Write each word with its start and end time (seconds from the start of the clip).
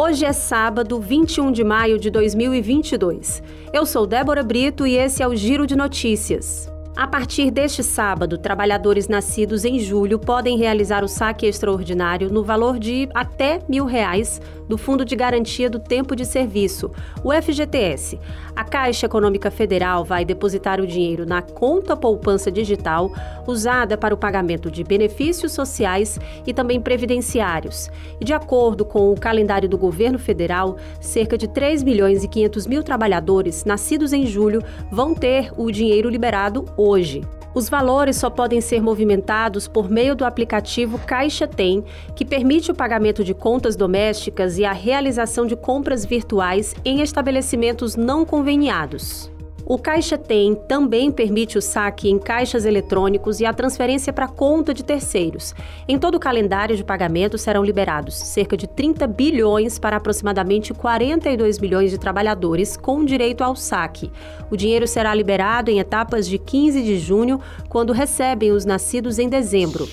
Hoje 0.00 0.24
é 0.24 0.32
sábado, 0.32 1.00
21 1.00 1.50
de 1.50 1.64
maio 1.64 1.98
de 1.98 2.08
2022. 2.08 3.42
Eu 3.72 3.84
sou 3.84 4.06
Débora 4.06 4.44
Brito 4.44 4.86
e 4.86 4.96
esse 4.96 5.24
é 5.24 5.26
o 5.26 5.34
Giro 5.34 5.66
de 5.66 5.74
Notícias. 5.74 6.70
A 6.98 7.06
partir 7.06 7.52
deste 7.52 7.80
sábado, 7.84 8.36
trabalhadores 8.36 9.06
nascidos 9.06 9.64
em 9.64 9.78
julho 9.78 10.18
podem 10.18 10.58
realizar 10.58 11.04
o 11.04 11.08
saque 11.08 11.46
extraordinário 11.46 12.28
no 12.28 12.42
valor 12.42 12.76
de 12.76 13.08
até 13.14 13.60
mil 13.68 13.84
reais 13.84 14.40
do 14.68 14.76
Fundo 14.76 15.04
de 15.04 15.14
Garantia 15.14 15.70
do 15.70 15.78
Tempo 15.78 16.16
de 16.16 16.26
Serviço, 16.26 16.90
o 17.22 17.32
FGTS. 17.32 18.18
A 18.54 18.64
Caixa 18.64 19.06
Econômica 19.06 19.48
Federal 19.48 20.04
vai 20.04 20.24
depositar 20.24 20.80
o 20.80 20.86
dinheiro 20.88 21.24
na 21.24 21.40
conta 21.40 21.96
poupança 21.96 22.50
digital 22.50 23.12
usada 23.46 23.96
para 23.96 24.12
o 24.12 24.18
pagamento 24.18 24.68
de 24.68 24.82
benefícios 24.82 25.52
sociais 25.52 26.18
e 26.44 26.52
também 26.52 26.80
previdenciários. 26.80 27.88
E 28.20 28.24
de 28.24 28.32
acordo 28.32 28.84
com 28.84 29.12
o 29.12 29.18
calendário 29.18 29.68
do 29.68 29.78
governo 29.78 30.18
federal, 30.18 30.76
cerca 31.00 31.38
de 31.38 31.46
3 31.46 31.84
milhões 31.84 32.24
e 32.24 32.28
500 32.28 32.66
mil 32.66 32.82
trabalhadores 32.82 33.64
nascidos 33.64 34.12
em 34.12 34.26
julho 34.26 34.60
vão 34.90 35.14
ter 35.14 35.52
o 35.56 35.70
dinheiro 35.70 36.10
liberado 36.10 36.64
hoje 36.76 36.87
hoje. 36.88 37.22
Os 37.54 37.68
valores 37.68 38.16
só 38.16 38.30
podem 38.30 38.60
ser 38.60 38.82
movimentados 38.82 39.66
por 39.66 39.90
meio 39.90 40.14
do 40.14 40.24
aplicativo 40.24 40.98
Caixa 40.98 41.46
Tem, 41.46 41.84
que 42.14 42.24
permite 42.24 42.70
o 42.70 42.74
pagamento 42.74 43.24
de 43.24 43.34
contas 43.34 43.74
domésticas 43.74 44.58
e 44.58 44.64
a 44.64 44.72
realização 44.72 45.46
de 45.46 45.56
compras 45.56 46.04
virtuais 46.04 46.74
em 46.84 47.00
estabelecimentos 47.00 47.96
não 47.96 48.24
conveniados. 48.24 49.30
O 49.70 49.76
Caixa 49.76 50.16
Tem 50.16 50.54
também 50.54 51.12
permite 51.12 51.58
o 51.58 51.60
saque 51.60 52.08
em 52.08 52.18
caixas 52.18 52.64
eletrônicos 52.64 53.38
e 53.38 53.44
a 53.44 53.52
transferência 53.52 54.10
para 54.14 54.26
conta 54.26 54.72
de 54.72 54.82
terceiros. 54.82 55.54
Em 55.86 55.98
todo 55.98 56.14
o 56.14 56.18
calendário 56.18 56.74
de 56.74 56.82
pagamento 56.82 57.36
serão 57.36 57.62
liberados 57.62 58.14
cerca 58.14 58.56
de 58.56 58.66
30 58.66 59.06
bilhões 59.06 59.78
para 59.78 59.98
aproximadamente 59.98 60.72
42 60.72 61.58
milhões 61.58 61.90
de 61.90 61.98
trabalhadores 61.98 62.78
com 62.78 63.04
direito 63.04 63.44
ao 63.44 63.54
saque. 63.54 64.10
O 64.50 64.56
dinheiro 64.56 64.88
será 64.88 65.14
liberado 65.14 65.70
em 65.70 65.80
etapas 65.80 66.26
de 66.26 66.38
15 66.38 66.82
de 66.82 66.98
junho, 66.98 67.38
quando 67.68 67.92
recebem 67.92 68.52
os 68.52 68.64
nascidos 68.64 69.18
em 69.18 69.28
dezembro. 69.28 69.86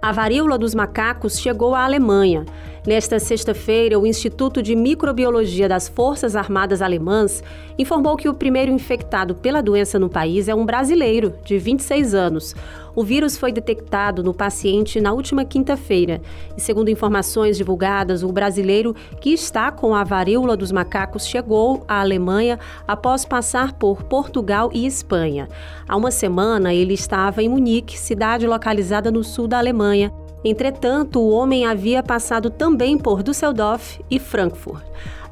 A 0.00 0.12
varíola 0.12 0.56
dos 0.56 0.72
macacos 0.72 1.40
chegou 1.40 1.74
à 1.74 1.82
Alemanha. 1.82 2.44
Nesta 2.86 3.18
sexta-feira, 3.18 3.98
o 3.98 4.06
Instituto 4.06 4.62
de 4.62 4.76
Microbiologia 4.76 5.66
das 5.66 5.88
Forças 5.88 6.36
Armadas 6.36 6.82
Alemãs 6.82 7.42
informou 7.78 8.14
que 8.14 8.28
o 8.28 8.34
primeiro 8.34 8.70
infectado 8.70 9.34
pela 9.34 9.62
doença 9.62 9.98
no 9.98 10.10
país 10.10 10.48
é 10.48 10.54
um 10.54 10.66
brasileiro, 10.66 11.32
de 11.46 11.56
26 11.56 12.12
anos. 12.12 12.54
O 12.94 13.02
vírus 13.02 13.38
foi 13.38 13.52
detectado 13.52 14.22
no 14.22 14.34
paciente 14.34 15.00
na 15.00 15.14
última 15.14 15.46
quinta-feira. 15.46 16.20
E 16.58 16.60
segundo 16.60 16.90
informações 16.90 17.56
divulgadas, 17.56 18.22
o 18.22 18.30
brasileiro 18.30 18.94
que 19.18 19.30
está 19.30 19.72
com 19.72 19.94
a 19.94 20.04
varíola 20.04 20.54
dos 20.54 20.70
macacos 20.70 21.26
chegou 21.26 21.82
à 21.88 22.02
Alemanha 22.02 22.60
após 22.86 23.24
passar 23.24 23.72
por 23.72 24.02
Portugal 24.02 24.68
e 24.74 24.84
Espanha. 24.84 25.48
Há 25.88 25.96
uma 25.96 26.10
semana, 26.10 26.74
ele 26.74 26.92
estava 26.92 27.42
em 27.42 27.48
Munique, 27.48 27.98
cidade 27.98 28.46
localizada 28.46 29.10
no 29.10 29.24
sul 29.24 29.48
da 29.48 29.56
Alemanha 29.56 30.12
Entretanto, 30.44 31.20
o 31.20 31.30
homem 31.30 31.64
havia 31.64 32.02
passado 32.02 32.50
também 32.50 32.98
por 32.98 33.22
Düsseldorf 33.22 34.00
e 34.10 34.18
Frankfurt. 34.18 34.84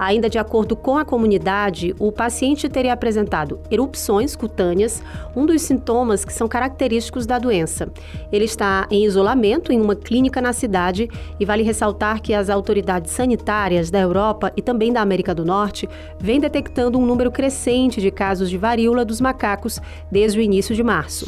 Ainda 0.00 0.30
de 0.30 0.38
acordo 0.38 0.74
com 0.74 0.96
a 0.96 1.04
comunidade, 1.04 1.94
o 1.98 2.10
paciente 2.10 2.70
teria 2.70 2.94
apresentado 2.94 3.60
erupções 3.70 4.34
cutâneas, 4.34 5.02
um 5.36 5.44
dos 5.44 5.60
sintomas 5.60 6.24
que 6.24 6.32
são 6.32 6.48
característicos 6.48 7.26
da 7.26 7.38
doença. 7.38 7.92
Ele 8.32 8.46
está 8.46 8.86
em 8.90 9.04
isolamento 9.04 9.70
em 9.70 9.78
uma 9.78 9.94
clínica 9.94 10.40
na 10.40 10.54
cidade 10.54 11.06
e 11.38 11.44
vale 11.44 11.62
ressaltar 11.62 12.22
que 12.22 12.32
as 12.32 12.48
autoridades 12.48 13.12
sanitárias 13.12 13.90
da 13.90 14.00
Europa 14.00 14.50
e 14.56 14.62
também 14.62 14.90
da 14.90 15.02
América 15.02 15.34
do 15.34 15.44
Norte 15.44 15.86
vêm 16.18 16.40
detectando 16.40 16.98
um 16.98 17.04
número 17.04 17.30
crescente 17.30 18.00
de 18.00 18.10
casos 18.10 18.48
de 18.48 18.56
varíola 18.56 19.04
dos 19.04 19.20
macacos 19.20 19.82
desde 20.10 20.38
o 20.38 20.42
início 20.42 20.74
de 20.74 20.82
março. 20.82 21.26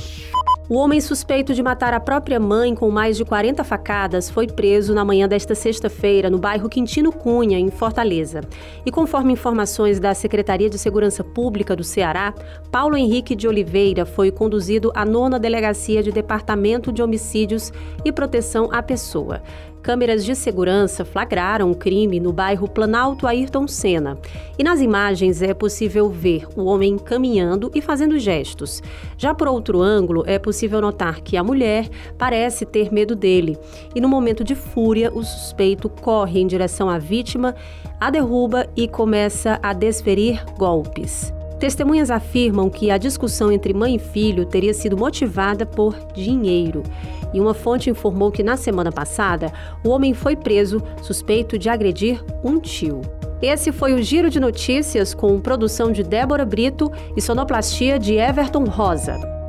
O 0.69 0.77
homem 0.77 1.01
suspeito 1.01 1.55
de 1.55 1.63
matar 1.63 1.93
a 1.93 1.99
própria 1.99 2.39
mãe 2.39 2.73
com 2.75 2.89
mais 2.89 3.17
de 3.17 3.25
40 3.25 3.65
facadas 3.65 4.31
foi 4.31 4.47
preso 4.47 4.95
na 4.95 5.05
manhã 5.05 5.27
desta 5.27 5.57
sexta-feira 5.57 6.31
no 6.31 6.39
bairro 6.39 6.69
Quintino 6.69 7.13
Cunha, 7.13 7.59
em 7.59 7.69
Fortaleza. 7.69 8.43
E 8.87 8.91
conforme 8.91 9.33
informações 9.33 9.99
da 9.99 10.15
Secretaria 10.15 10.71
de 10.71 10.79
Segurança 10.79 11.25
Pública 11.25 11.75
do 11.75 11.83
Ceará, 11.83 12.33
Paulo 12.71 12.97
Henrique 12.97 13.35
de 13.35 13.49
Oliveira 13.49 14.07
foi 14.07 14.31
conduzido 14.31 14.93
à 14.95 15.05
nona 15.05 15.39
delegacia 15.39 16.01
de 16.03 16.13
Departamento 16.13 16.93
de 16.93 17.03
Homicídios 17.03 17.73
e 18.05 18.13
Proteção 18.13 18.69
à 18.73 18.81
Pessoa. 18.83 19.43
Câmeras 19.83 20.25
de 20.25 20.37
segurança 20.37 21.05
flagraram 21.05 21.69
o 21.73 21.75
crime 21.75 22.21
no 22.21 22.33
bairro 22.33 22.69
Planalto 22.69 23.27
Ayrton 23.27 23.67
Senna. 23.67 24.17
E 24.57 24.63
nas 24.63 24.81
imagens 24.81 25.43
é 25.43 25.53
possível 25.53 26.09
ver 26.09 26.47
o 26.57 26.67
homem 26.67 26.97
caminhando 26.97 27.69
e 27.75 27.81
fazendo 27.81 28.17
gestos. 28.17 28.81
Já 29.19 29.35
por 29.35 29.49
outro 29.49 29.83
ângulo, 29.83 30.23
é 30.25 30.39
possível 30.39 30.81
notar 30.81 31.21
que 31.21 31.37
a 31.37 31.43
mulher 31.43 31.89
parece 32.17 32.65
ter 32.65 32.93
medo 32.93 33.17
dele. 33.17 33.59
E 33.93 34.01
no 34.01 34.09
momento 34.09 34.45
de 34.45 34.55
fúria, 34.55 35.11
o 35.13 35.25
suspeito 35.25 35.89
corre 35.89 36.41
em 36.41 36.47
direção 36.47 36.89
à 36.89 36.97
vítima, 36.97 37.53
a 37.99 38.09
derruba 38.09 38.69
e 38.77 38.87
começa 38.87 39.59
a 39.61 39.73
desferir 39.73 40.45
golpes. 40.57 41.33
Testemunhas 41.63 42.11
afirmam 42.11 42.69
que 42.69 42.91
a 42.91 42.99
discussão 42.99 43.53
entre 43.53 43.73
mãe 43.73 43.95
e 43.95 43.99
filho 44.01 44.45
teria 44.45 44.75
sido 44.75 44.97
motivada 44.97 45.65
por 45.65 45.97
dinheiro. 46.13 46.83
E 47.33 47.41
uma 47.41 47.55
fonte 47.55 47.89
informou 47.89 48.33
que 48.33 48.43
na 48.43 48.57
semana 48.57 48.91
passada, 48.91 49.53
o 49.85 49.91
homem 49.91 50.13
foi 50.13 50.35
preso 50.35 50.83
suspeito 51.01 51.57
de 51.57 51.69
agredir 51.69 52.21
um 52.43 52.59
tio. 52.59 53.01
Esse 53.41 53.71
foi 53.71 53.93
o 53.93 54.03
Giro 54.03 54.29
de 54.29 54.41
Notícias 54.41 55.15
com 55.15 55.39
produção 55.39 55.93
de 55.93 56.03
Débora 56.03 56.45
Brito 56.45 56.91
e 57.17 57.23
sonoplastia 57.23 57.97
de 57.97 58.15
Everton 58.15 58.65
Rosa. 58.65 59.42